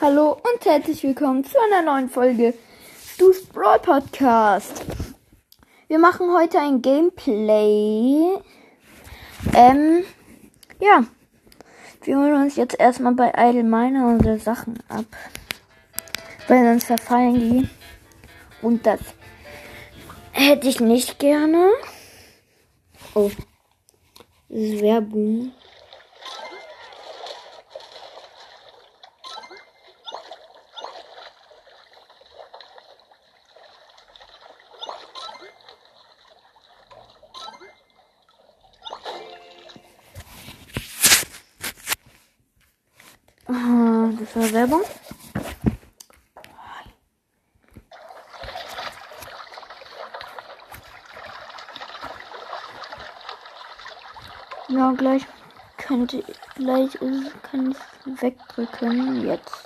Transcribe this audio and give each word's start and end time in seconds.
Hallo 0.00 0.30
und 0.30 0.64
herzlich 0.64 1.02
willkommen 1.02 1.42
zu 1.42 1.56
einer 1.58 1.82
neuen 1.82 2.08
Folge 2.08 2.54
Stu's 3.04 3.44
Brawl 3.46 3.80
Podcast. 3.80 4.84
Wir 5.88 5.98
machen 5.98 6.32
heute 6.32 6.60
ein 6.60 6.80
Gameplay. 6.82 8.38
Ähm, 9.54 10.04
ja. 10.80 11.02
Wir 12.04 12.16
holen 12.16 12.42
uns 12.42 12.54
jetzt 12.54 12.78
erstmal 12.78 13.14
bei 13.14 13.32
Idle 13.36 13.64
Miner 13.64 14.06
unsere 14.06 14.38
Sachen 14.38 14.78
ab. 14.88 15.06
Weil 16.46 16.64
sonst 16.64 16.84
verfallen 16.84 17.34
die. 17.34 17.68
Und 18.62 18.86
das 18.86 19.00
hätte 20.30 20.68
ich 20.68 20.78
nicht 20.78 21.18
gerne. 21.18 21.70
Oh. 23.14 23.32
Das 24.48 24.60
ist 24.60 24.80
Werbung. 24.80 25.52
Ah, 43.50 44.10
das 44.20 44.36
war 44.36 44.52
Werbung. 44.52 44.82
Gleich 54.96 55.26
könnte 55.76 56.22
gleich 56.56 56.94
ist, 56.96 57.42
kann 57.42 57.70
ich 57.70 58.22
wegdrücken. 58.22 59.26
Jetzt. 59.26 59.64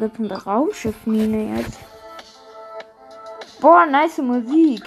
Gibt 0.00 0.18
eine 0.18 0.42
Raumschiffmine 0.42 1.58
jetzt. 1.58 1.78
Boah, 3.60 3.84
nice 3.84 4.18
Musik. 4.18 4.82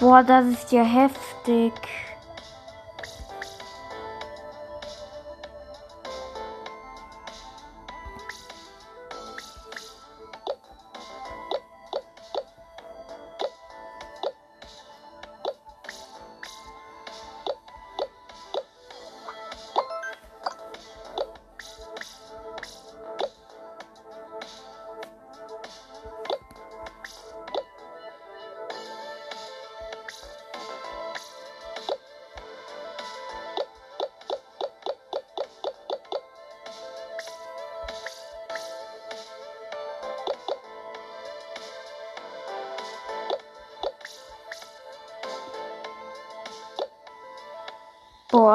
Boah, 0.00 0.24
das 0.24 0.46
ist 0.46 0.72
ja 0.72 0.82
heftig. 0.82 1.72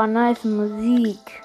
Nice 0.09 0.43
Musik. 0.45 1.38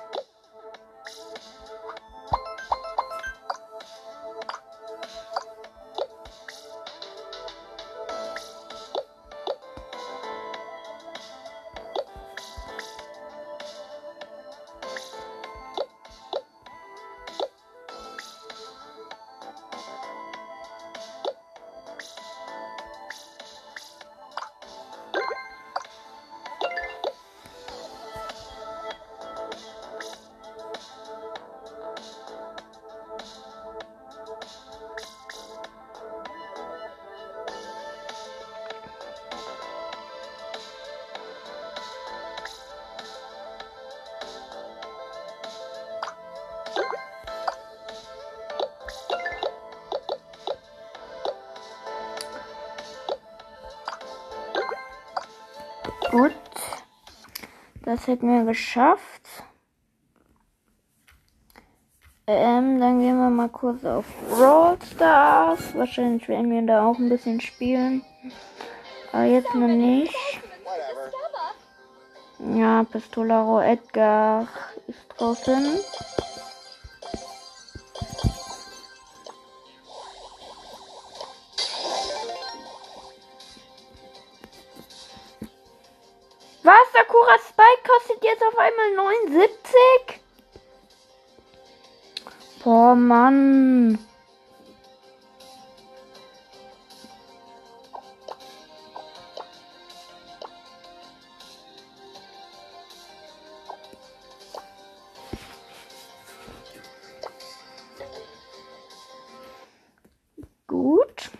Gut. 56.15 56.33
Das 57.83 58.07
hätten 58.07 58.29
wir 58.29 58.45
geschafft. 58.45 59.27
Ähm, 62.29 62.79
dann 62.79 63.01
gehen 63.01 63.19
wir 63.19 63.31
mal 63.31 63.49
kurz 63.49 63.85
auf 63.85 64.05
Brawl 64.31 64.79
Stars. 64.95 65.75
Wahrscheinlich 65.75 66.29
werden 66.29 66.53
wir 66.53 66.63
da 66.63 66.87
auch 66.87 66.99
ein 67.01 67.09
bisschen 67.09 67.41
spielen. 67.41 68.05
Aber 69.11 69.25
jetzt 69.25 69.53
noch 69.57 69.67
nicht. 69.67 70.15
Ja, 72.55 72.85
Pistolaro 72.85 73.61
Edgar 73.61 74.47
ist 74.87 75.01
draußen. 75.19 75.81
Jetzt 88.35 88.43
auf 88.43 88.59
einmal 88.59 88.95
79? 88.95 90.21
Boah, 92.63 92.95
Mann. 92.95 93.99
Gut. 110.67 111.31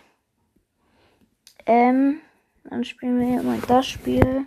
Ähm, 1.65 2.21
dann 2.63 2.85
spielen 2.85 3.19
wir 3.19 3.27
hier 3.27 3.43
mal 3.43 3.59
das 3.67 3.87
Spiel. 3.87 4.45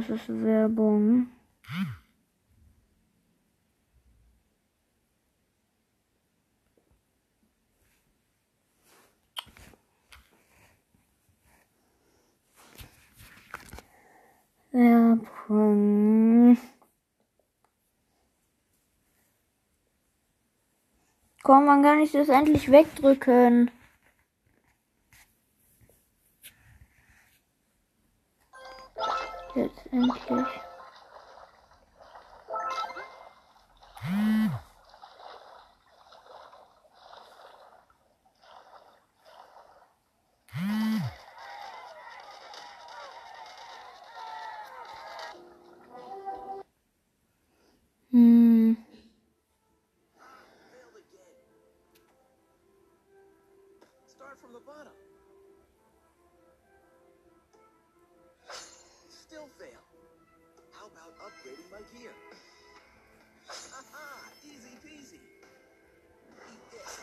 das 0.00 0.08
ist 0.08 0.18
Werbung. 0.32 1.26
Werbung. 14.72 16.56
Komm, 21.42 21.66
wann 21.66 21.82
kann 21.82 22.00
ich 22.00 22.12
das 22.12 22.28
endlich 22.28 22.70
wegdrücken? 22.70 23.70
Bottom. 54.70 54.94
Still 59.10 59.48
fail. 59.58 59.82
How 60.72 60.86
about 60.86 61.12
upgrading 61.18 61.70
my 61.74 61.82
gear? 61.98 62.14
Haha, 63.46 64.30
easy 64.46 64.74
peasy. 64.86 65.22
Eat 66.52 66.64
this. 66.70 67.00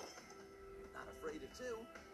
Not 0.93 1.07
afraid 1.11 1.43
of 1.43 1.51
two. 1.57 2.06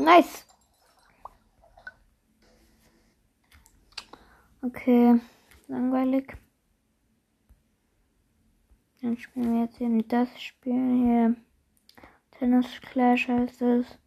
Nice. 0.00 0.46
Okay, 4.62 5.20
langweilig. 5.68 6.38
Dann 9.02 9.18
spielen 9.18 9.52
wir 9.52 9.64
jetzt 9.64 9.78
eben 9.78 10.08
das 10.08 10.40
Spiel 10.40 10.72
hier. 10.72 11.36
Tennis 12.30 12.80
Clash 12.80 13.28
heißt 13.28 13.60
es. 13.60 13.98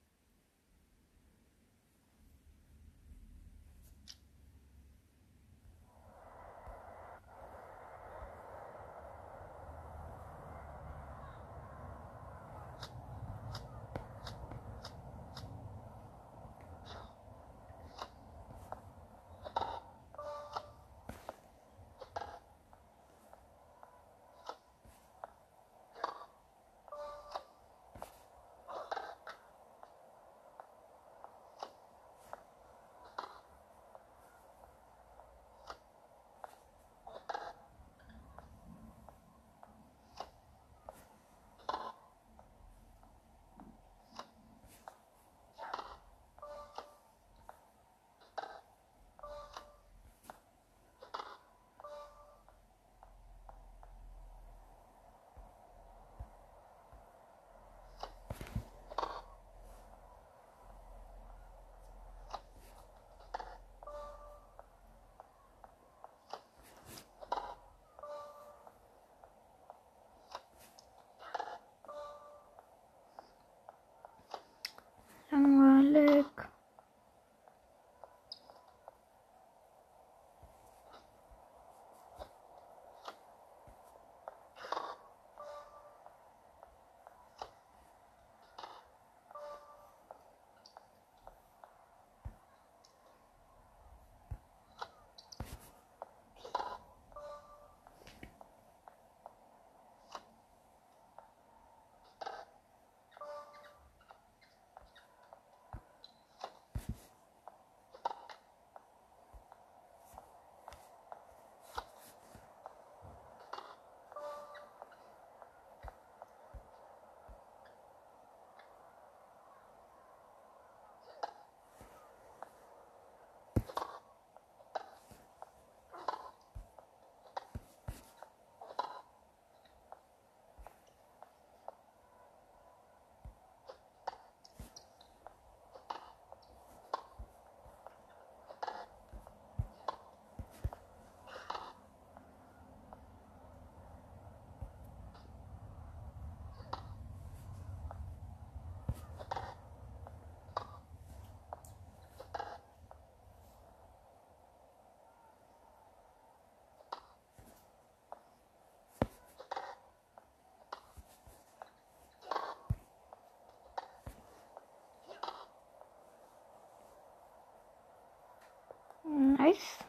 Mm, 169.05 169.38
nice. 169.39 169.83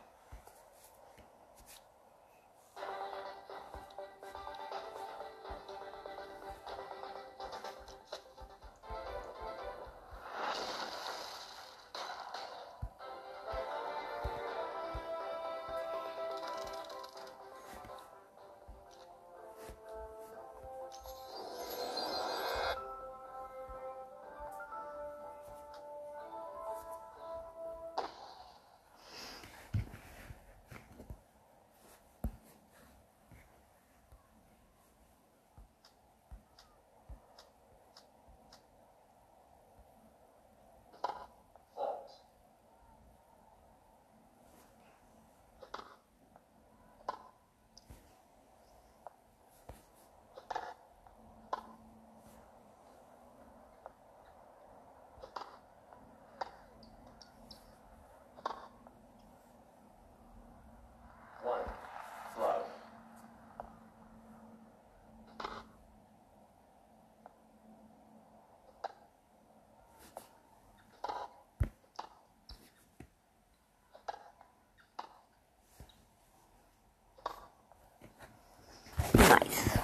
nice. 79.41 79.79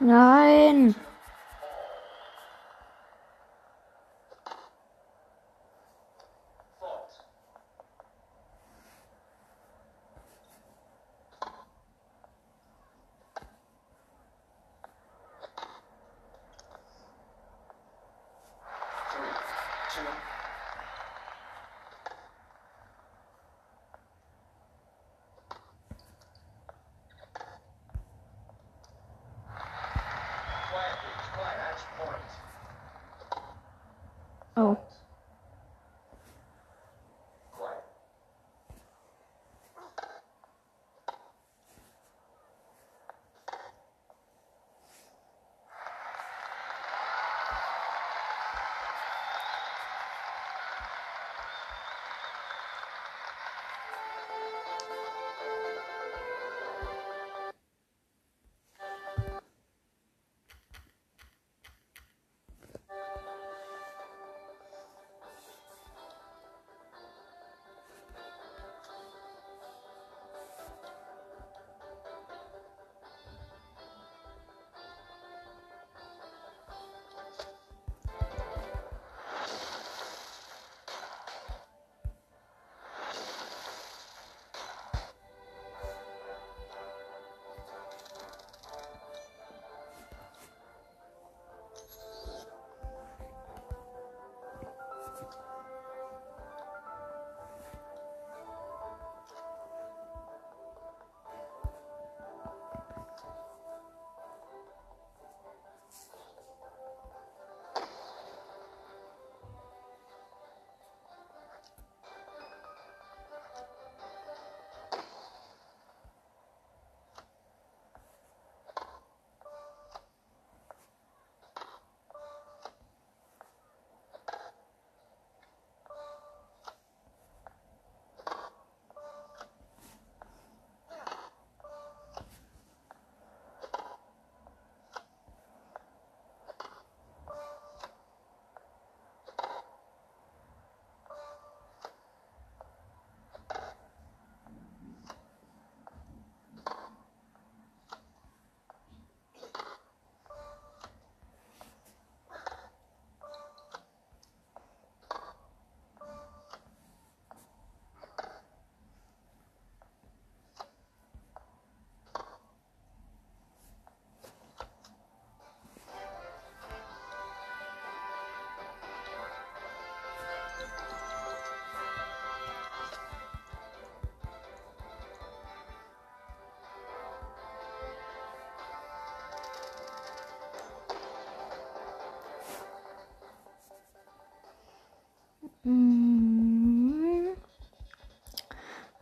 Nein. 0.00 0.94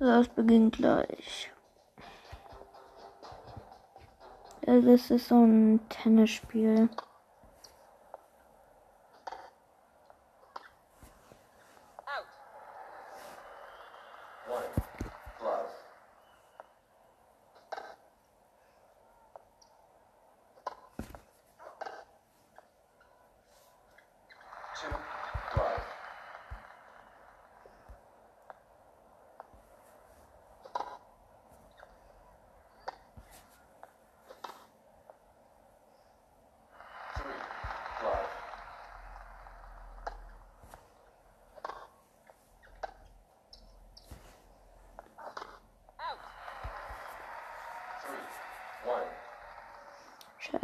Das 0.00 0.28
beginnt 0.28 0.78
gleich. 0.78 1.52
Das 4.62 5.10
ist 5.10 5.28
so 5.28 5.44
ein 5.44 5.78
Tennisspiel. 5.90 6.88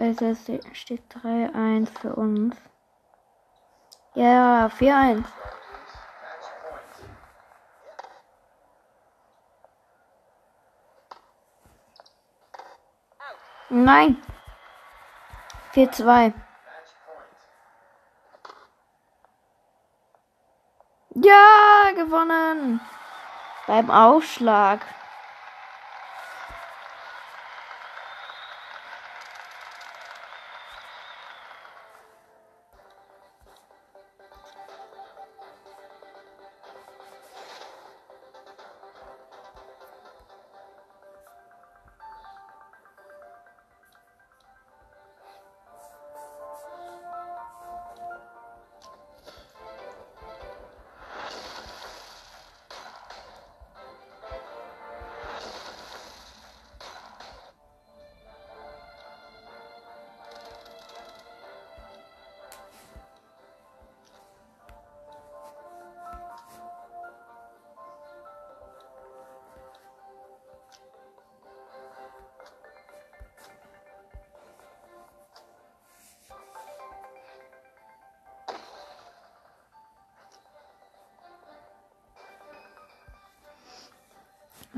Es 0.06 0.50
steht 0.72 1.02
3-1 1.22 1.88
für 2.00 2.14
uns. 2.14 2.56
Ja, 4.14 4.68
4-1. 4.78 5.24
Nein. 13.68 14.22
4-2. 15.74 16.32
Ja, 21.14 21.92
gewonnen. 21.94 22.80
Beim 23.66 23.90
Aufschlag. 23.90 24.80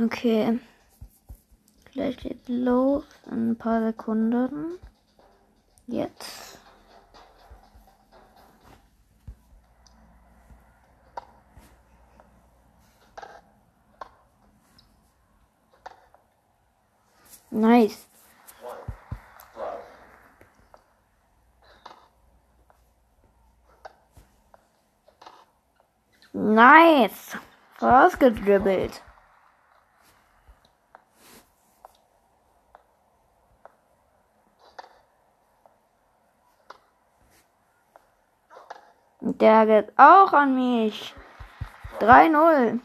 Okay. 0.01 0.61
Gleich 1.93 2.17
geht's 2.19 2.49
los. 2.49 3.05
In 3.27 3.51
ein 3.51 3.59
paar 3.59 3.83
Sekunden. 3.83 4.79
Jetzt. 5.89 6.59
Nice. 17.51 18.07
Nice. 26.33 27.37
Rausgedribbelt. 27.83 29.03
Der 39.41 39.67
geht 39.67 39.93
auch 39.97 40.33
an 40.33 40.57
mich. 40.57 41.15
3-0. 42.01 42.81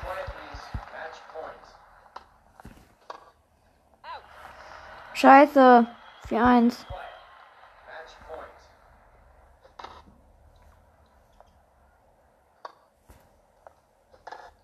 Quiet, 0.00 0.26
please. 0.32 0.64
Match 0.94 1.20
point. 1.34 1.66
Scheiße. 5.12 5.86
4-1. 6.30 6.64
Match 6.64 6.76
point. 8.26 8.48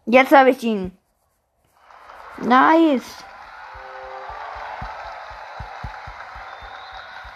Jetzt 0.06 0.32
habe 0.32 0.48
ich 0.48 0.62
ihn. 0.62 0.98
Nice. 2.44 3.24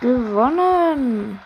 Gewonnen. 0.01 1.41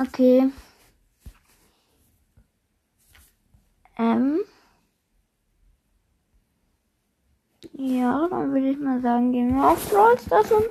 Okay. 0.00 0.50
Ähm. 3.98 4.40
Ja, 7.72 8.26
dann 8.30 8.39
würde 8.52 8.70
ich 8.70 8.78
mal 8.78 9.00
sagen, 9.00 9.32
gehen 9.32 9.56
wir 9.56 9.70
auf 9.70 9.90
Brawl 9.90 10.18
Stars 10.18 10.52
und 10.52 10.68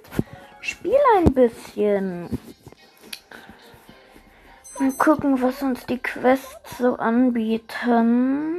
spielen 0.61 0.99
ein 1.17 1.33
bisschen. 1.33 2.39
Mal 4.79 4.91
gucken, 4.93 5.41
was 5.41 5.61
uns 5.61 5.85
die 5.85 5.97
Quests 5.97 6.77
so 6.77 6.95
anbieten. 6.95 8.57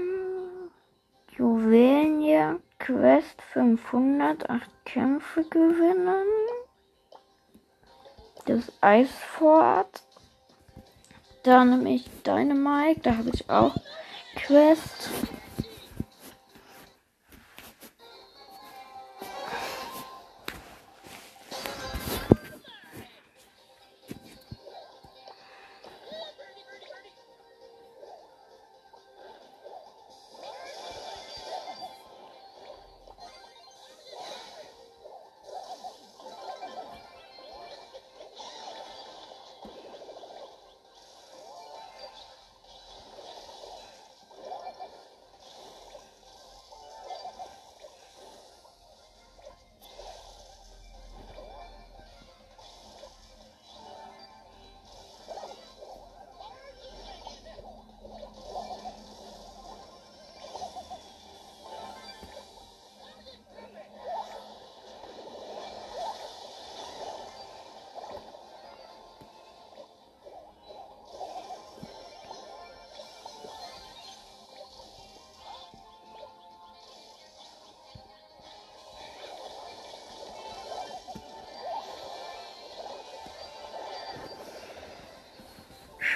Juwelenjagd, 1.36 2.60
Quest 2.78 3.40
500, 3.52 4.48
8 4.50 4.70
Kämpfe 4.84 5.44
gewinnen. 5.44 6.26
Das 8.46 8.72
Eisfort. 8.80 10.02
Da 11.42 11.64
nehme 11.64 11.94
ich 11.94 12.10
Dynamite, 12.22 13.00
da 13.00 13.16
habe 13.16 13.30
ich 13.32 13.48
auch 13.48 13.74
Quest. 14.36 15.08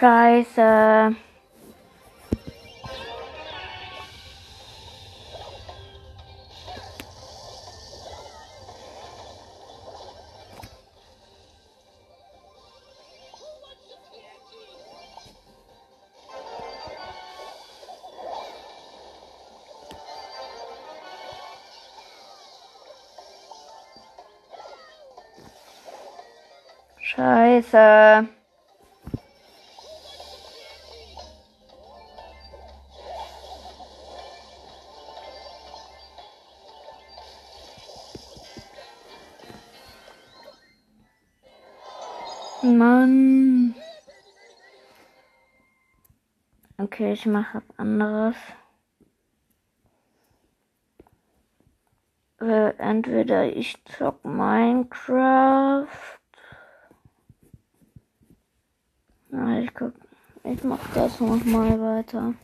Scheiße! 0.04 0.60
Uh, 0.60 1.14
Scheiße! 27.00 28.33
Okay, 46.94 47.12
ich 47.14 47.26
mache 47.26 47.58
was 47.58 47.78
anderes. 47.80 48.36
Äh, 52.40 52.70
entweder 52.76 53.52
ich 53.52 53.74
zock 53.84 54.24
Minecraft. 54.24 55.88
Na, 59.28 59.58
ich 59.58 59.74
guck. 59.74 59.94
Ich 60.44 60.62
mach 60.62 60.78
das 60.94 61.18
noch 61.18 61.44
mal 61.44 61.80
weiter. 61.80 62.34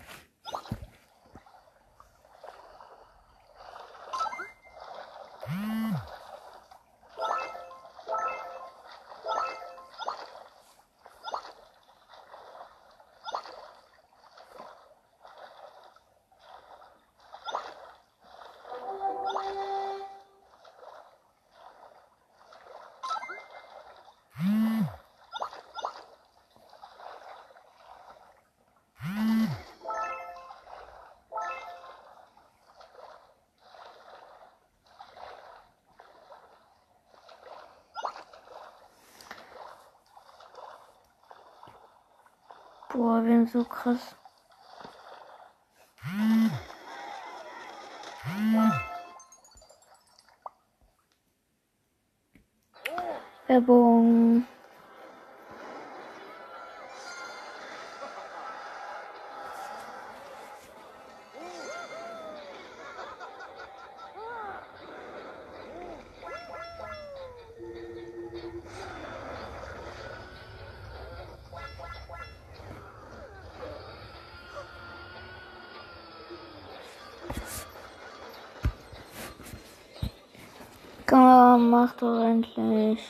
Boah, 42.92 43.24
wir 43.24 43.32
sind 43.38 43.50
so 43.50 43.64
krass. 43.64 44.19
Mach 81.70 81.94
doch 81.94 82.22
endlich. 82.24 83.00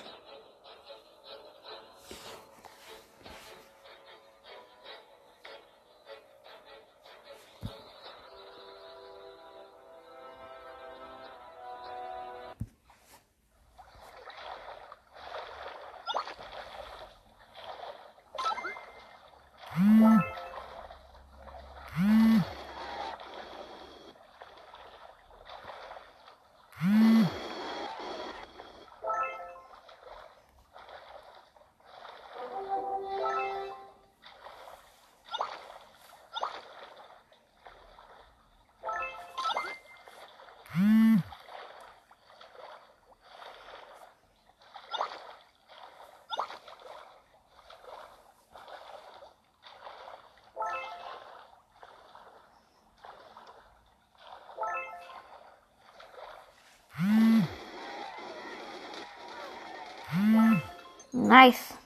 Nice. 61.12 61.79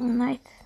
Nice. 0.00 0.40
Failed 0.40 0.59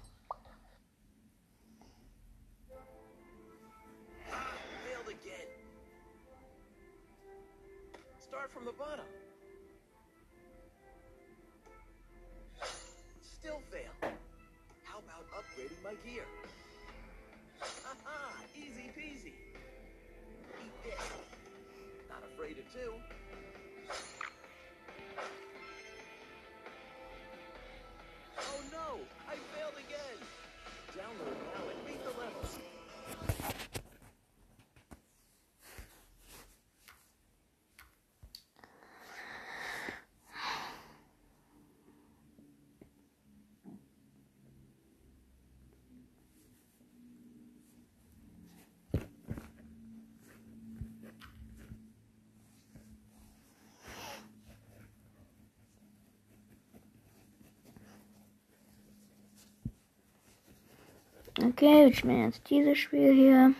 Okay, 61.42 61.86
wir 61.86 61.94
spielen 61.94 62.24
jetzt 62.26 62.48
dieses 62.48 62.78
Spiel 62.78 63.12
hier. 63.12 63.54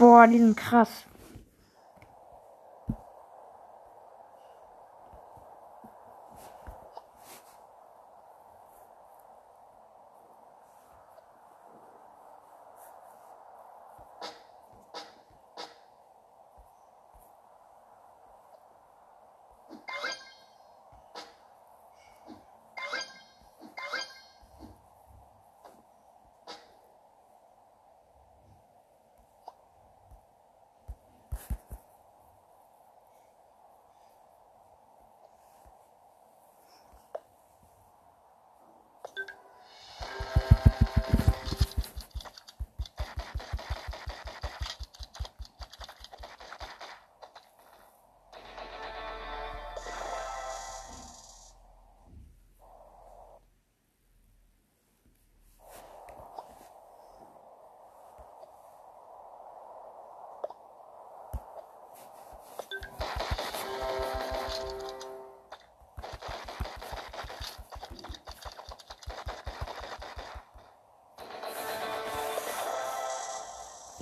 Boah, 0.00 0.26
die 0.26 0.38
sind 0.38 0.56
krass. 0.56 1.04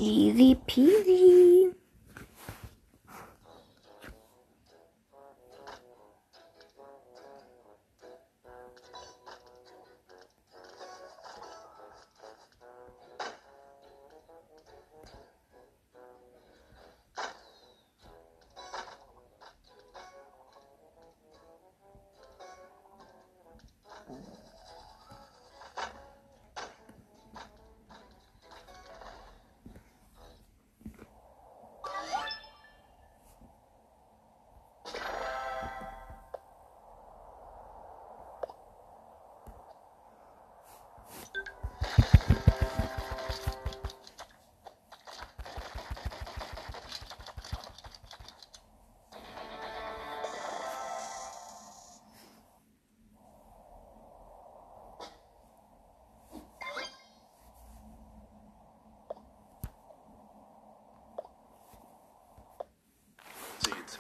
Easy 0.01 0.55
peasy. 0.55 1.58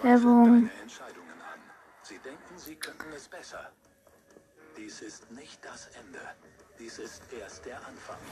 Werbung. 0.09 0.68
deine 0.68 0.81
Entscheidungen 0.81 1.38
an. 1.53 1.61
Sie 2.03 2.18
denken, 2.21 2.57
sie 2.57 2.77
könnten 2.77 3.12
es 3.12 3.29
besser. 3.29 3.71
Dies 4.75 5.03
ist 5.03 5.31
nicht 5.33 5.62
das 5.62 5.88
Ende. 6.01 6.21
Dies 6.79 6.99
ist 6.99 7.23
erst 7.31 7.66
der 7.66 7.77
Anfang. 7.87 8.23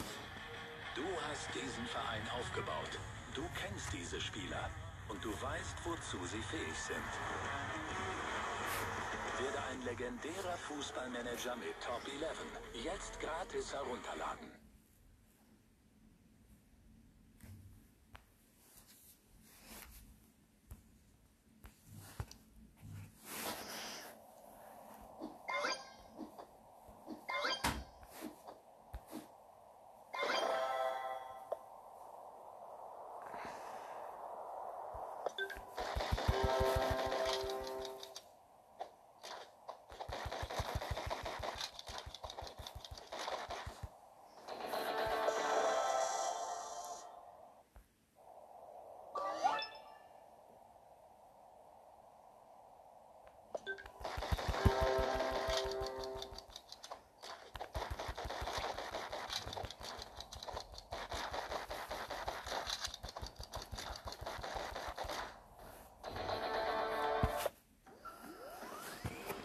Du 0.94 1.04
hast 1.28 1.48
diesen 1.54 1.86
Verein 1.86 2.22
aufgebaut. 2.40 2.92
Du 3.34 3.42
kennst 3.60 3.92
diese 3.92 4.18
Spieler. 4.22 4.70
Und 5.10 5.22
du 5.22 5.30
weißt, 5.30 5.76
wozu 5.84 6.16
sie 6.24 6.42
fähig 6.48 6.78
sind. 6.80 7.12
Werde 9.38 9.60
ein 9.70 9.82
legendärer 9.84 10.56
Fußballmanager 10.68 11.56
mit 11.56 11.76
Top 11.84 12.00
11. 12.08 12.84
Jetzt 12.84 13.20
gratis 13.20 13.74
herunterladen. 13.74 14.65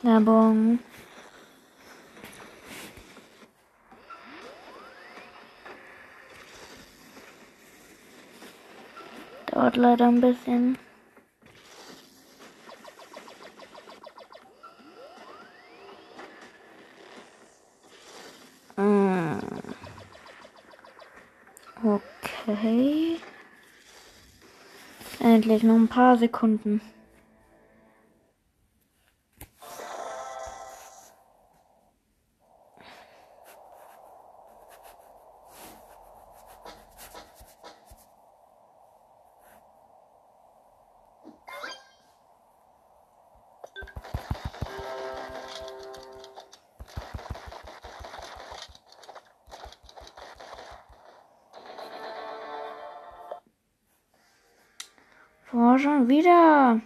Werbung. 0.04 0.80
Dauert 9.48 9.76
leider 9.76 10.08
ein 10.08 10.22
bisschen. 10.22 10.78
Mm. 18.78 19.40
Okay. 21.84 23.18
Endlich 25.20 25.62
noch 25.62 25.76
ein 25.76 25.88
paar 25.88 26.18
Sekunden. 26.18 26.82
Boah, 55.52 55.78
schon 55.78 56.08
wieder. 56.08 56.80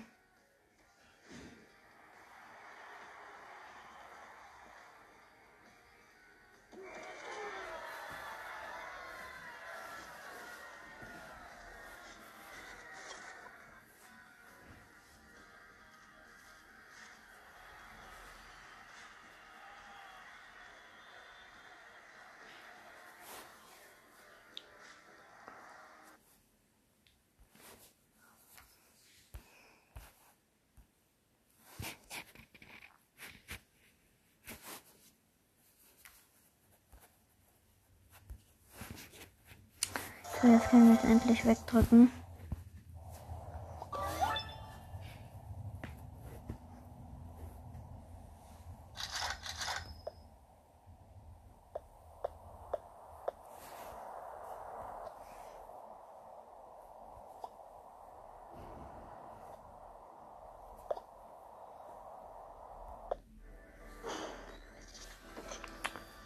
So, 40.46 40.52
jetzt 40.52 40.70
können 40.70 40.90
wir 40.90 40.96
es 40.96 41.04
endlich 41.04 41.44
wegdrücken. 41.44 42.12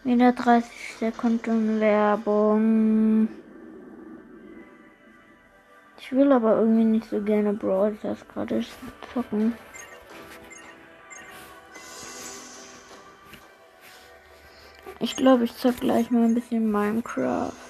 Wieder 0.04 0.34
30 0.34 0.70
Sekunden 1.00 1.80
Werbung. 1.80 3.30
Ich 6.12 6.18
will 6.18 6.32
aber 6.32 6.58
irgendwie 6.58 6.86
nicht 6.86 7.08
so 7.08 7.22
gerne 7.22 7.54
Brawl 7.54 7.96
das 8.02 8.28
gerade 8.28 8.66
zocken. 9.14 9.54
Ich 15.00 15.16
glaube, 15.16 15.44
ich 15.44 15.56
zock 15.56 15.80
gleich 15.82 16.10
mal 16.10 16.24
ein 16.24 16.34
bisschen 16.34 16.72
Minecraft. 16.72 17.69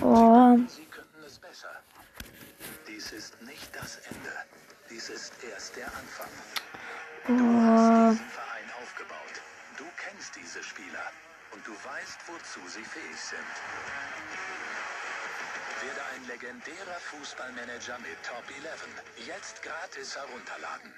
Oh, 0.00 0.58
Sie 0.68 0.84
könnten 0.86 1.22
es 1.24 1.38
besser. 1.38 1.70
Dies 2.86 3.12
ist 3.12 3.40
nicht 3.42 3.74
das 3.74 3.96
Ende. 3.98 4.32
Dies 4.90 5.08
ist 5.08 5.32
erst 5.44 5.76
der 5.76 5.86
Anfang. 5.86 6.28
Du 7.26 7.32
hast 7.32 8.18
diesen 8.18 8.30
Verein 8.30 8.68
aufgebaut. 8.82 9.36
Du 9.78 9.84
kennst 9.96 10.36
diese 10.36 10.62
Spieler 10.62 11.06
und 11.52 11.66
du 11.66 11.72
weißt, 11.72 12.18
wozu 12.26 12.60
sie 12.68 12.84
fähig 12.84 13.18
sind. 13.18 13.54
Werde 15.82 16.02
ein 16.14 16.26
legendärer 16.26 17.00
Fußballmanager 17.10 17.98
mit 18.00 18.22
Top 18.22 18.44
11. 18.50 18.88
Jetzt 19.26 19.62
gratis 19.62 20.16
herunterladen. 20.16 20.92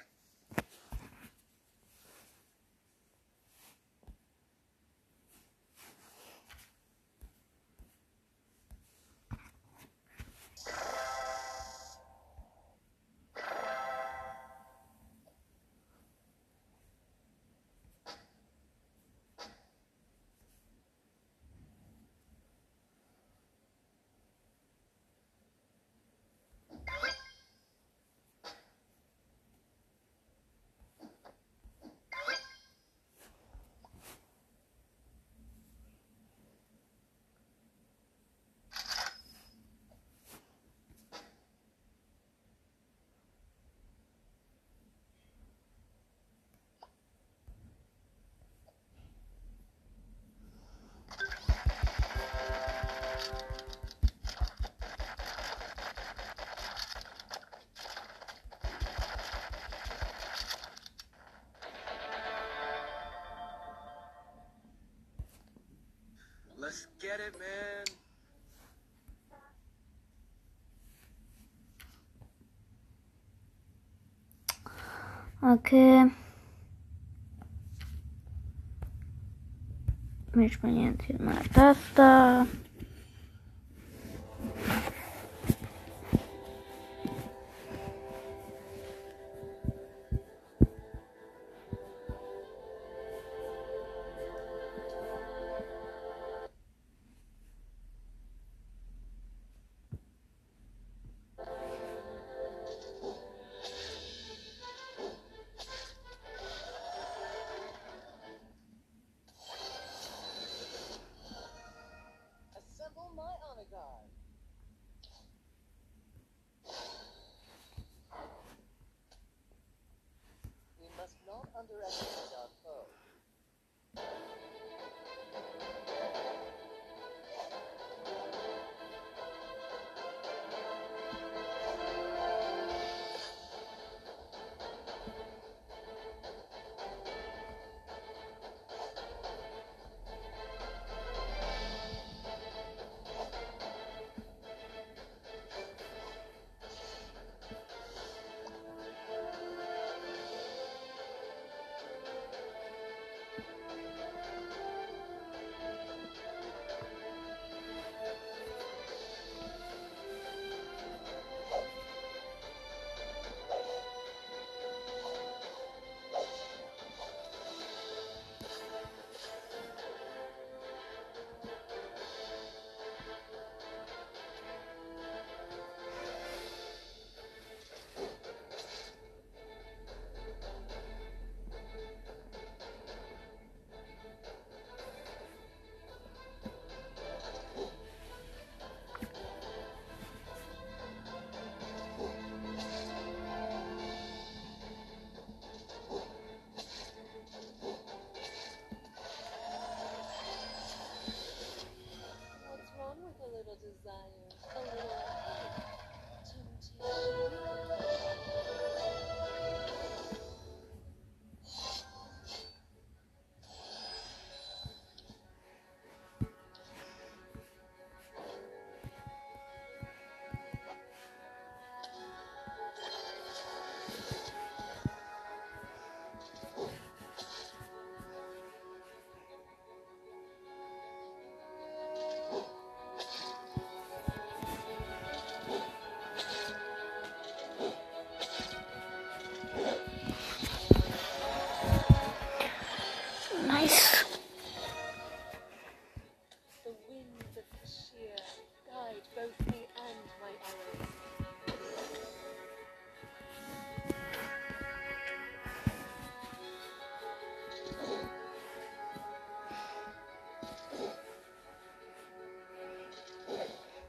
Let's 66.67 66.85
get 66.99 67.21
it, 67.21 67.33
man. 67.39 67.85
okay. 75.53 76.11
Wir 80.33 80.49
spielen 80.49 80.97
jetzt 80.99 81.21
mal 81.21 81.39
das 81.53 81.77
da. 81.95 82.45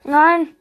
Nein. 0.09 0.58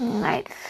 Nice. 0.00 0.69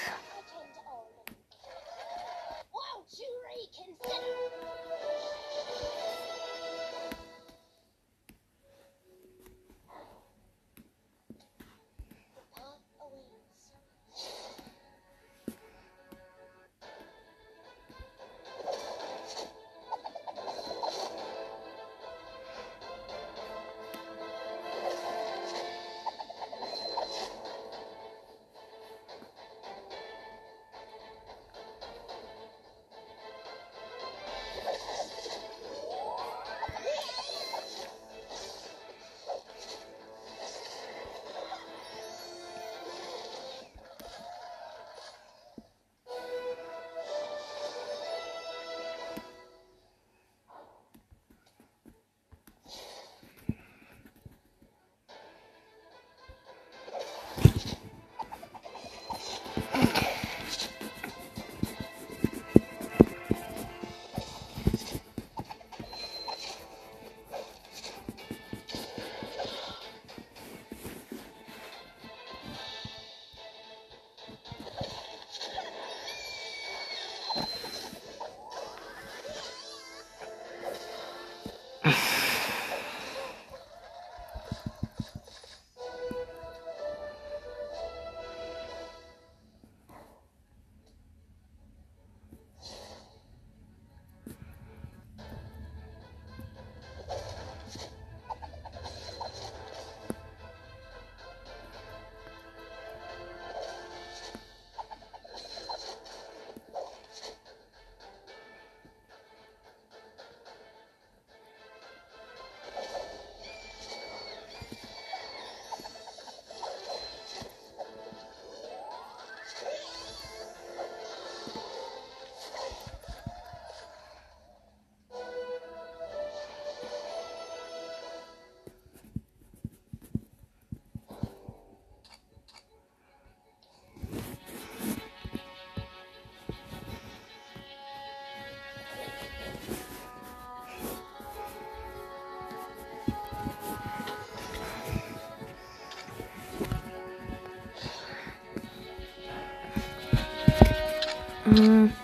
嗯。 151.50 151.99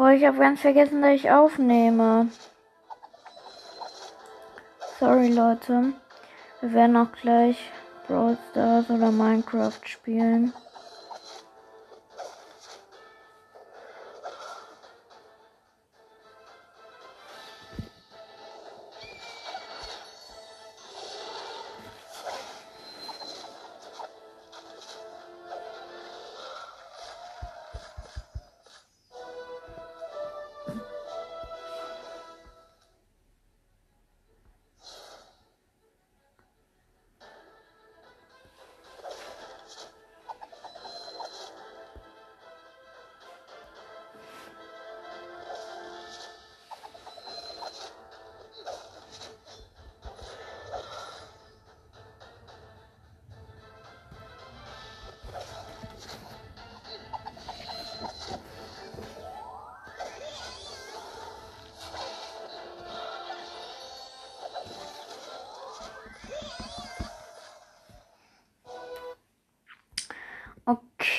Boah, 0.00 0.12
ich 0.12 0.24
habe 0.24 0.38
ganz 0.38 0.62
vergessen, 0.62 1.02
dass 1.02 1.12
ich 1.12 1.30
aufnehme. 1.30 2.28
Sorry, 4.98 5.28
Leute. 5.28 5.92
Wir 6.62 6.72
werden 6.72 6.96
auch 6.96 7.12
gleich 7.20 7.58
Brawl 8.06 8.38
Stars 8.50 8.88
oder 8.88 9.10
Minecraft 9.10 9.78
spielen. 9.84 10.54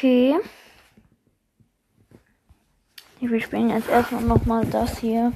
Okay. 0.02 0.36
Wir 3.20 3.40
spielen 3.40 3.70
jetzt 3.70 3.88
erstmal 3.88 4.24
nochmal 4.24 4.66
das 4.66 4.98
hier. 4.98 5.32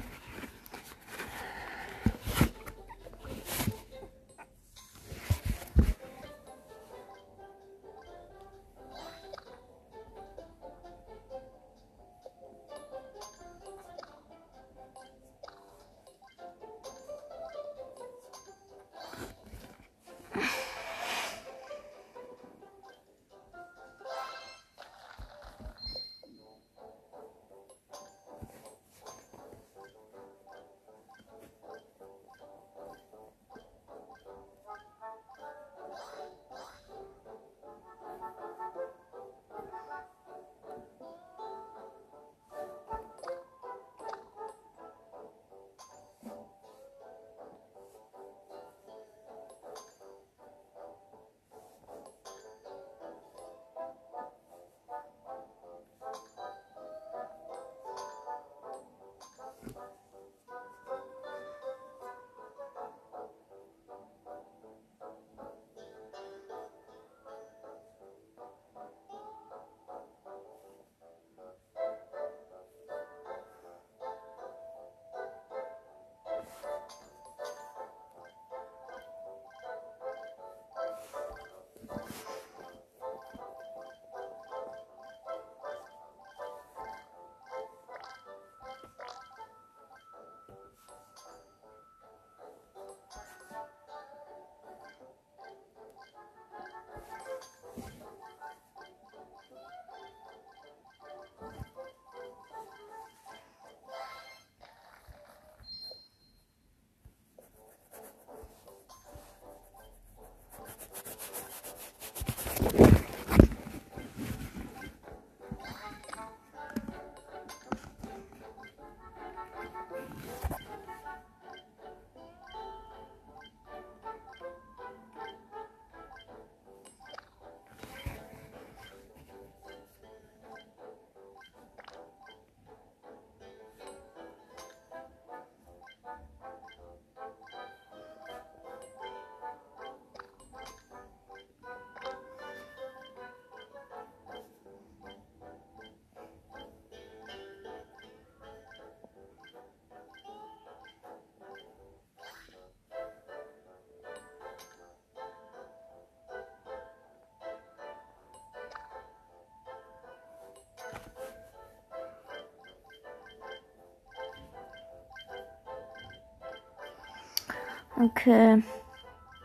Okay. 167.98 168.62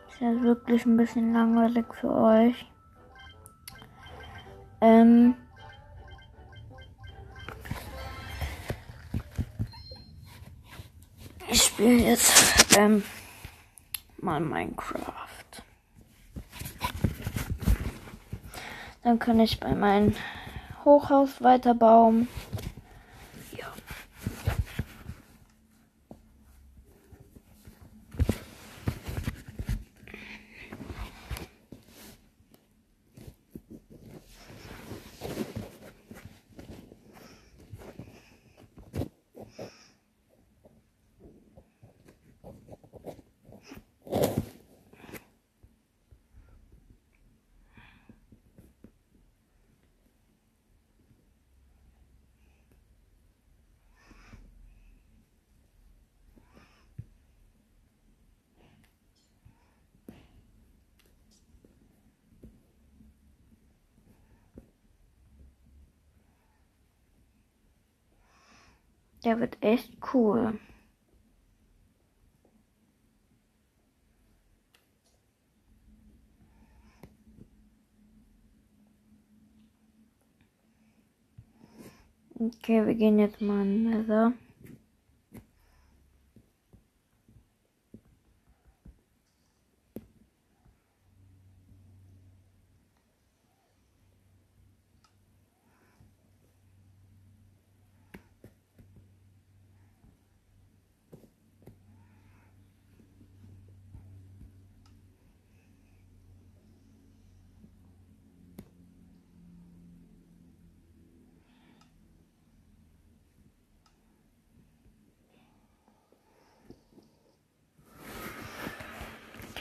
Ist 0.10 0.20
ja 0.20 0.42
wirklich 0.42 0.86
ein 0.86 0.98
bisschen 0.98 1.34
langweilig 1.34 1.86
für 2.00 2.14
euch. 2.14 2.66
Ähm. 4.82 5.36
Ich 11.50 11.64
spiele 11.64 12.10
jetzt 12.10 12.78
ähm, 12.78 13.04
mal 14.18 14.40
Minecraft. 14.40 15.04
Dann 19.04 19.18
kann 19.18 19.40
ich 19.40 19.60
bei 19.60 19.74
meinem 19.74 20.14
Hochhaus 20.86 21.42
weiterbauen. 21.42 22.28
Der 69.24 69.40
wird 69.40 69.58
echt 69.62 69.98
cool. 70.14 70.60
Okay, 82.34 82.86
wir 82.88 82.96
gehen 82.96 83.20
jetzt 83.20 83.40
mal 83.40 83.62
in 83.62 83.84
Nether. 83.84 84.34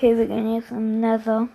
Okay, 0.01 0.17
wir 0.17 0.29
gehen 0.29 0.55
jetzt 0.55 0.71
im 0.71 0.99
Nether. 0.99 1.47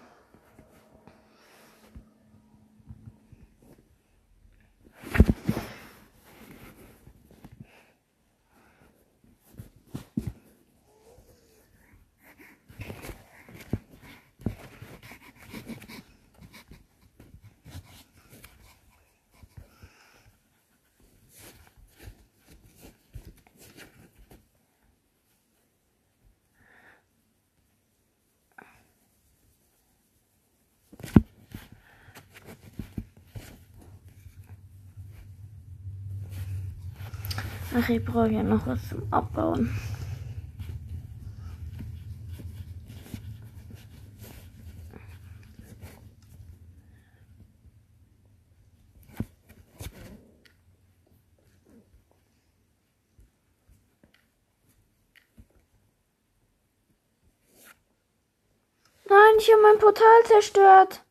Ach, 37.78 37.89
ich 37.89 38.05
brauche 38.05 38.30
ja 38.30 38.41
noch 38.41 38.65
was 38.67 38.88
zum 38.88 39.01
Abbauen. 39.11 39.69
Nein, 59.09 59.17
ich 59.38 59.51
habe 59.51 59.61
mein 59.63 59.80
Portal 59.80 60.05
zerstört. 60.23 61.05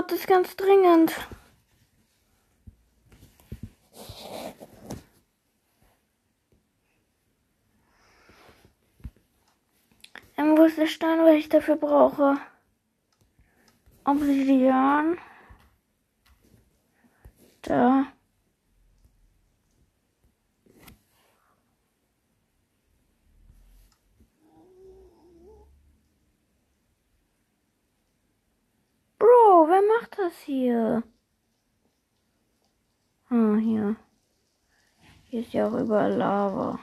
Brauche 0.00 0.16
das 0.16 0.26
ganz 0.26 0.56
dringend. 0.56 1.12
Ähm, 10.38 10.56
wo 10.56 10.64
ist 10.64 10.78
der 10.78 10.86
Stein, 10.86 11.18
was 11.20 11.34
ich 11.34 11.50
dafür 11.50 11.76
brauche? 11.76 12.38
Obsidian. 14.04 15.18
Da. 17.60 18.06
Bro, 29.18 29.68
wer 29.68 29.82
macht 29.82 30.18
das 30.18 30.39
hier? 30.50 31.02
Ah, 33.28 33.56
hier. 33.56 33.94
Hier 35.26 35.40
ist 35.42 35.52
ja 35.52 35.68
auch 35.68 35.78
überall 35.78 36.12
Lava. 36.12 36.80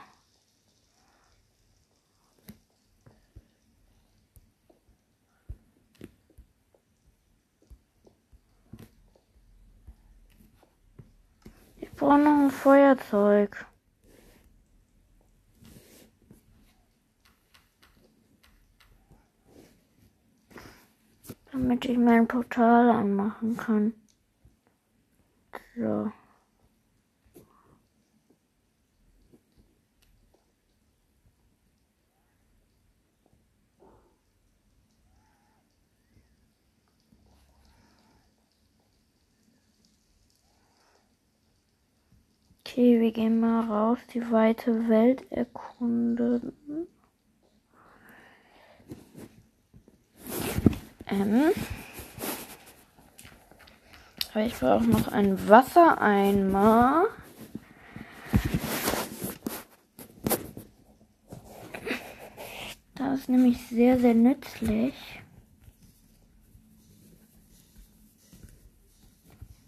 Ich 11.76 11.90
brauche 11.92 12.18
noch 12.18 12.44
ein 12.44 12.50
Feuerzeug. 12.50 13.67
Damit 21.60 21.86
ich 21.86 21.98
mein 21.98 22.28
Portal 22.28 22.88
anmachen 22.88 23.56
kann. 23.56 23.92
So. 25.76 26.12
Okay, 42.60 43.00
wir 43.00 43.10
gehen 43.10 43.40
mal 43.40 43.64
raus, 43.66 43.98
die 44.14 44.30
weite 44.30 44.88
Welt 44.88 45.26
erkunden. 45.32 46.52
Ähm 51.10 51.52
Aber 54.30 54.46
ich 54.46 54.54
brauche 54.54 54.84
noch 54.84 55.08
einen 55.08 55.48
Wassereimer. 55.48 57.06
Das 62.94 63.20
ist 63.20 63.28
nämlich 63.28 63.58
sehr, 63.68 63.98
sehr 63.98 64.14
nützlich. 64.14 64.94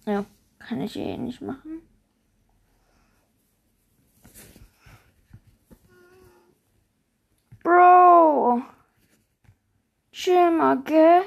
Ja, 0.06 0.24
kann 0.58 0.80
ich 0.80 0.96
eh 0.96 1.16
nicht 1.16 1.40
machen. 1.40 1.82
Bro! 7.62 8.62
Armer, 10.28 10.76
gell? 10.84 11.22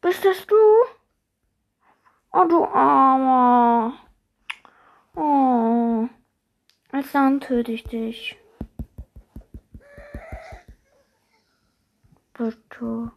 Bist 0.00 0.24
das 0.24 0.46
du? 0.46 0.54
Oh, 2.32 2.44
du 2.44 2.64
Armer. 2.64 3.94
Oh. 5.14 6.08
Als 6.90 7.12
dann 7.12 7.40
töte 7.40 7.72
ich 7.72 7.84
dich. 7.84 8.36
Bitte. 12.34 13.12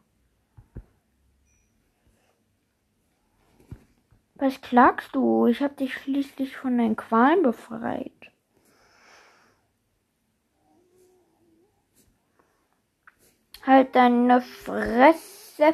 Was 4.35 4.61
klagst 4.61 5.15
du? 5.15 5.47
Ich 5.47 5.61
hab 5.61 5.77
dich 5.77 5.93
schließlich 5.93 6.55
von 6.55 6.77
deinen 6.77 6.95
Qualen 6.95 7.41
befreit. 7.41 8.34
Halt 13.65 13.95
deine 13.95 14.41
Fresse. 14.41 15.73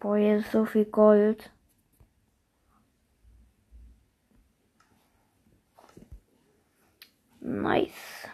Boah, 0.00 0.16
hier 0.16 0.38
ist 0.38 0.50
so 0.50 0.64
viel 0.64 0.84
Gold. 0.86 1.52
Nice. 7.40 8.28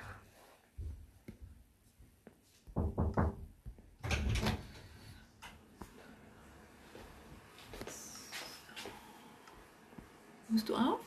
Nimmst 10.49 10.69
du 10.69 10.75
auf? 10.77 11.01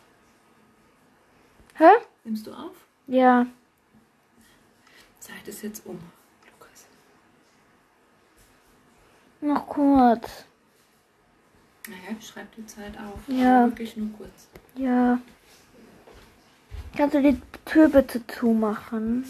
Hä? 1.76 1.86
Nimmst 2.24 2.45
du 2.45 2.53
auf? 2.53 2.86
Ja. 3.07 3.45
Zeit 5.19 5.47
ist 5.47 5.63
jetzt 5.63 5.85
um, 5.85 5.97
Lukas. 6.51 6.87
Noch 9.39 9.67
kurz. 9.67 10.45
Naja, 11.87 12.19
schreib 12.21 12.53
die 12.55 12.65
Zeit 12.65 12.97
auf. 12.97 13.19
Ja. 13.27 13.63
Aber 13.63 13.71
Wirklich 13.71 13.95
nur 13.95 14.09
kurz. 14.17 14.47
Ja. 14.75 15.19
Kannst 16.97 17.15
du 17.15 17.21
die 17.21 17.41
Tür 17.63 17.87
bitte 17.87 18.25
zumachen? 18.27 19.23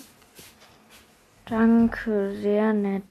Danke, 1.46 2.36
sehr 2.42 2.74
nett. 2.74 3.04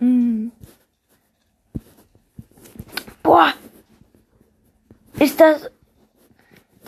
Mm. 0.00 0.52
Boah! 3.22 3.52
Ist 5.18 5.40
das. 5.40 5.70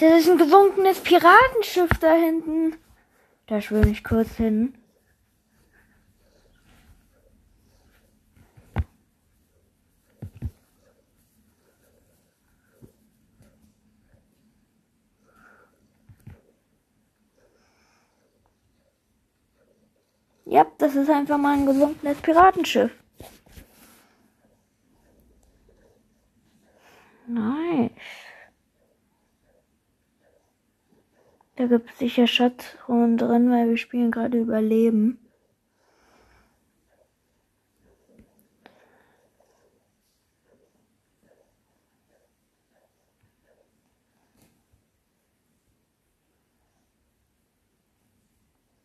Das 0.00 0.22
ist 0.22 0.30
ein 0.30 0.38
gesunkenes 0.38 0.98
Piratenschiff 1.00 1.90
da 2.00 2.14
hinten. 2.14 2.74
Da 3.46 3.60
schwimme 3.60 3.90
ich 3.90 4.02
kurz 4.02 4.34
hin. 4.36 4.72
Ja, 20.46 20.66
das 20.78 20.94
ist 20.96 21.10
einfach 21.10 21.36
mal 21.36 21.58
ein 21.58 21.66
gesunkenes 21.66 22.16
Piratenschiff. 22.22 22.90
Nice. 27.26 28.29
Da 31.60 31.66
gibt 31.66 31.90
es 31.90 31.98
sicher 31.98 32.26
Schatzruhen 32.26 33.18
drin, 33.18 33.50
weil 33.50 33.68
wir 33.68 33.76
spielen 33.76 34.10
gerade 34.10 34.38
Überleben. 34.38 35.18